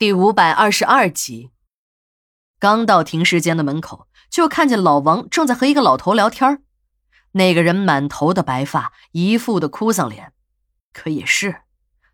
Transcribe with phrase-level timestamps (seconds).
[0.00, 1.50] 第五百二十二集，
[2.58, 6.62] 刚到停尸间的门口，就看见老王正在和一个老头聊天
[7.32, 10.32] 那个人满头的白发，一副的哭丧脸。
[10.94, 11.64] 可也是，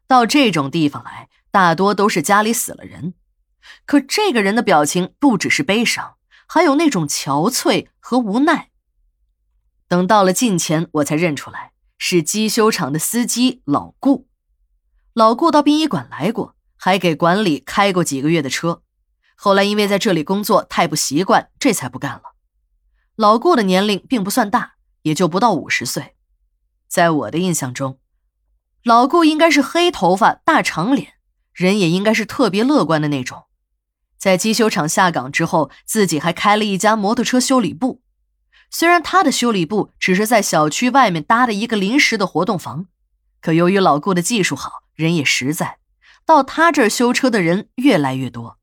[0.09, 3.15] 到这种地方来，大多都是家里死了人。
[3.85, 6.17] 可这个人的表情不只是悲伤，
[6.49, 8.71] 还有那种憔悴和无奈。
[9.87, 14.27] 等到了近前，我才认出来是机修厂的司机老顾。
[15.13, 16.56] 老顾到殡仪馆来过。
[16.87, 18.81] 还给管理开过几个月的车，
[19.35, 22.37] 后来因为在这里工作太不习惯，这才不干了。
[23.17, 26.15] 老顾的年龄并不算大，也就不到五十岁。
[26.87, 27.99] 在我的印象中，
[28.85, 31.15] 老顾应该是黑头发、大长脸，
[31.53, 33.47] 人也应该是特别乐观的那种。
[34.17, 38.01] 在机修厂下岗之后，自己还开了一家摩托车修理部。
[38.71, 42.87] 虽然他的修理部只是在小区外面搭的一个临时的活动房，
[43.41, 45.79] 可由于老顾的技术好，人也实在。
[46.27, 48.59] 到他这儿修车的人越来越多。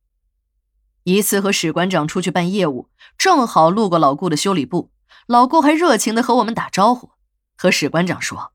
[1.04, 4.92] 一次和史馆长出去办业务，正好路过老顾的修理部，
[5.28, 7.12] 老顾还热情的和我们打招呼，
[7.58, 8.52] 和史馆长说：“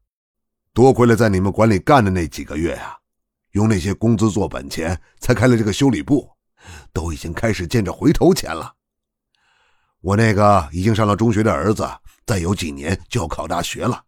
[0.74, 2.98] 多亏了在你们馆里干的那几个月呀，
[3.52, 6.30] 用那些工资做本钱，才开了这个修理部，
[6.92, 8.74] 都已经开始见着回头钱了。
[10.02, 11.88] 我那个已经上了中学的儿子，
[12.26, 14.02] 再有几年就要考大学了，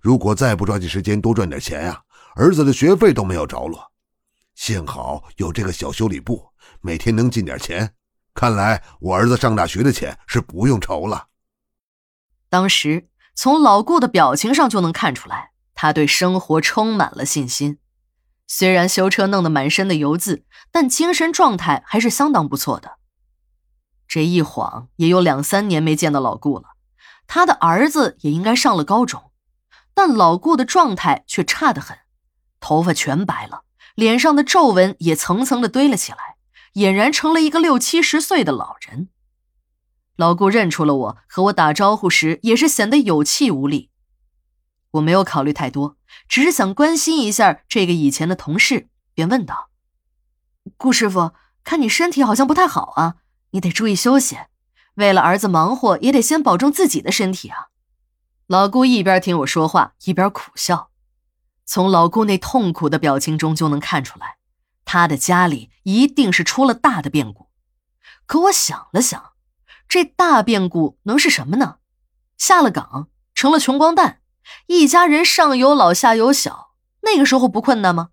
[0.00, 2.02] 如果再不抓紧时间多赚点钱呀，
[2.34, 3.89] 儿子的学费都没有着落。”
[4.60, 6.50] 幸好有这个小修理部，
[6.82, 7.94] 每天能进点钱。
[8.34, 11.28] 看来我儿子上大学的钱是不用愁了。
[12.50, 17.78] 当时从老顾的表情上就能看出来，他对生活充满了信心。
[18.46, 22.98] 虽然修车弄得满身的油渍，但精神状态还是相当不错的。
[24.06, 26.64] 这一晃也有两三年没见到老顾了，
[27.26, 29.32] 他的儿子也应该上了高中，
[29.94, 31.96] 但老顾的状态却差得很，
[32.60, 33.62] 头发全白了。
[34.00, 36.36] 脸上的皱纹也层层的堆了起来，
[36.72, 39.10] 俨然成了一个六七十岁的老人。
[40.16, 43.90] 老顾认出了我，和我打招呼时也是显得有气无力。
[44.92, 49.68] 我没有考虑太多，只是想关心一下这个以前的同事，便问道
[50.78, 51.32] ：“顾师傅，
[51.62, 53.16] 看你身体好像不太好啊，
[53.50, 54.38] 你得注意休息。
[54.94, 57.66] 为了儿子忙活，也得先保重自己的身体啊。”
[58.48, 60.89] 老顾一边听我说话，一边苦笑。
[61.72, 64.38] 从老顾那痛苦的表情中就能看出来，
[64.84, 67.46] 他的家里一定是出了大的变故。
[68.26, 69.34] 可我想了想，
[69.88, 71.76] 这大变故能是什么呢？
[72.36, 74.18] 下了岗，成了穷光蛋，
[74.66, 76.72] 一家人上有老下有小，
[77.02, 78.08] 那个时候不困难吗？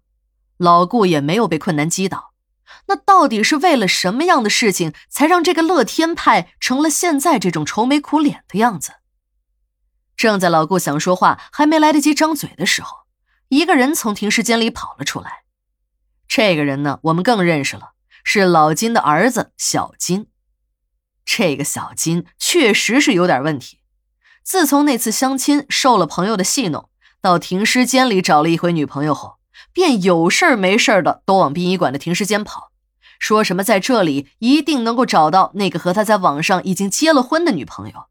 [0.58, 2.34] 老顾也没有被困难击倒，
[2.86, 8.92] 那到底是为了什么样的事情，才让这个乐天派成了现在这种愁眉苦脸的样子？
[10.16, 13.07] 正在老顾想说话，还没来得及张嘴的时候。
[13.50, 15.44] 一个人从停尸间里跑了出来，
[16.28, 17.92] 这个人呢，我们更认识了，
[18.24, 20.28] 是老金的儿子小金。
[21.26, 23.80] 这个小金确实是有点问题。
[24.44, 26.90] 自从那次相亲受了朋友的戏弄，
[27.22, 29.38] 到停尸间里找了一回女朋友后，
[29.72, 32.72] 便有事没事的都往殡仪馆的停尸间跑，
[33.18, 38.08] 说什么在这里一定能够找到那个和他在网上已经结了婚的女朋友。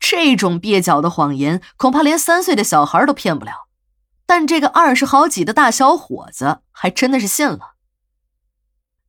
[0.00, 3.67] 这种蹩脚的谎言，恐怕连三岁的小孩都骗不了。
[4.28, 7.76] 但这个二十好几的大小伙子还真的是信了。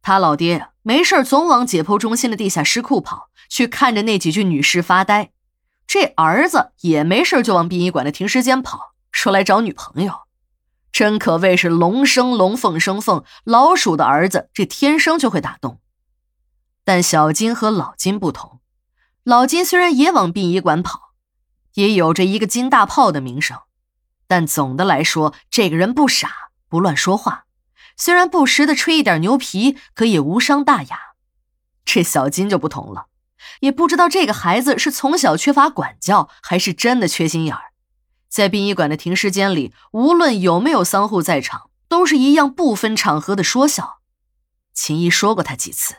[0.02, 5.32] 他老爹呀，没事总往解剖中心的地下尸库跑，去看着那几具女尸发呆。
[5.86, 10.22] 这儿子也没事就往殡仪馆的停尸间跑，说来找女朋友。
[10.94, 15.82] 真可谓是龙生龙，凤生凤，老鼠的儿子这天生就会打洞。
[16.86, 18.62] 但小金和老金不同，
[19.26, 21.12] 老金虽然也往殡仪馆跑，
[21.74, 23.60] 也有着一个金大炮的名声。
[24.30, 27.46] 但总的来说，这个人不傻，不乱说话。
[27.98, 31.00] 虽然不时的吹一点牛皮，可也无伤大雅。
[31.84, 33.08] 这小金就不同了，
[33.62, 37.74] 也不知道这个孩子是从小缺乏管教，还是真的缺心眼儿。
[38.30, 44.02] 在殡仪馆的停尸间里，无论有没有丧户在场，都是一样不分场合的说笑。
[44.76, 45.96] 秦姨说过他几次，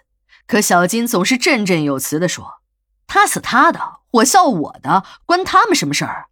[0.47, 2.61] 可小金总是振振有词的说
[3.09, 6.29] ：“他死他的，我笑我的，关他们什么事儿？”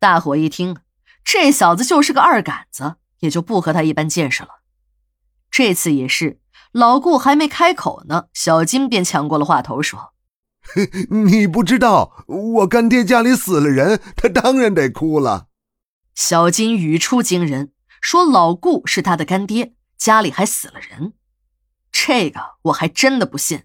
[0.00, 0.78] 大伙一听。
[1.28, 4.60] 这小子就是个二杆子，也就不和他一般见识了。
[5.50, 6.40] 这次也是，
[6.70, 10.14] 老顾还没开口呢，小金便抢过了话头说
[11.10, 15.48] ：“你不知道，我干爹家里死了人，他当然得哭了。”
[16.14, 21.14] 小金语出惊人，说老顾是他的干爹，家里还死了人。
[21.90, 23.64] 这个我还真的不信，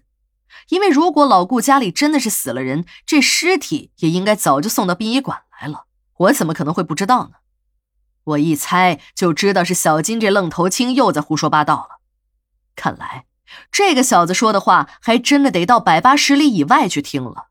[0.70, 5.86] 因为如果老顾家里真的是死了人，这尸体也应该早就送到殡仪馆来了，
[6.16, 7.34] 我怎么可能会不知道呢？
[8.24, 12.00] 我一猜就知道是小金这愣头青又在胡说八道了。
[12.74, 13.26] 看来，
[13.70, 17.48] 这个小子说的话还真的得到百八十里以外去听了。